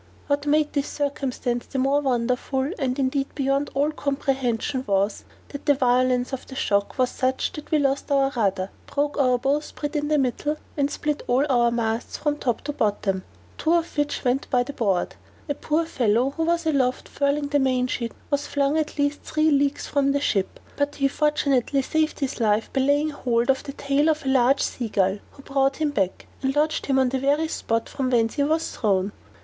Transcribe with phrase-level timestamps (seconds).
[0.25, 5.75] What made this circumstance the more wonderful, and indeed beyond all comprehension, was, that the
[5.75, 10.07] violence of the shock was such that we lost our rudder, broke our bowsprit in
[10.07, 13.23] the middle, and split all our masts from top to bottom,
[13.59, 15.13] two of which went by the board;
[15.47, 19.85] a poor fellow, who was aloft furling the mainsheet, was flung at least three leagues
[19.85, 24.09] from the ship; but he fortunately saved his life by laying hold of the tail
[24.09, 27.47] of a large sea gull, who brought him back, and lodged him on the very
[27.47, 29.11] spot from whence he was thrown.